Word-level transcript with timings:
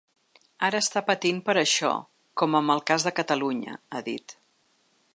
Ara 0.67 0.79
està 0.85 1.03
patint 1.09 1.41
per 1.49 1.55
això, 1.63 1.93
com 2.43 2.59
amb 2.61 2.75
el 2.77 2.83
cas 2.93 3.09
de 3.09 3.15
Catalunya, 3.21 3.81
ha 4.01 4.07
dit. 4.13 4.37